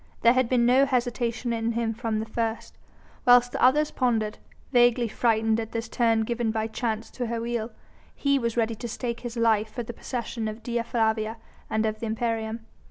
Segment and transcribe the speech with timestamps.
[0.21, 2.75] There had been no hesitation in him from the first.
[3.23, 4.39] Whilst the others pondered
[4.71, 7.69] vaguely frightened at this turn given by Chance to her wheel
[8.15, 11.37] he was ready to stake his life for the possession of Dea Flavia
[11.69, 12.61] and of the imperium.